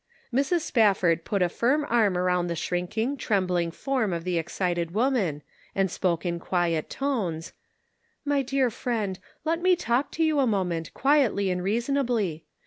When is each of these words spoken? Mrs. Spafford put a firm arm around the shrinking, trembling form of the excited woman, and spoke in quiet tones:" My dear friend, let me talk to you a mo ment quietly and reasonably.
Mrs. 0.33 0.61
Spafford 0.61 1.25
put 1.25 1.43
a 1.43 1.47
firm 1.47 1.85
arm 1.87 2.17
around 2.17 2.47
the 2.47 2.55
shrinking, 2.55 3.17
trembling 3.17 3.69
form 3.69 4.13
of 4.13 4.23
the 4.23 4.39
excited 4.39 4.95
woman, 4.95 5.43
and 5.75 5.91
spoke 5.91 6.25
in 6.25 6.39
quiet 6.39 6.89
tones:" 6.89 7.53
My 8.25 8.41
dear 8.41 8.71
friend, 8.71 9.19
let 9.45 9.61
me 9.61 9.75
talk 9.75 10.09
to 10.13 10.23
you 10.23 10.39
a 10.39 10.47
mo 10.47 10.63
ment 10.63 10.91
quietly 10.95 11.51
and 11.51 11.63
reasonably. 11.63 12.45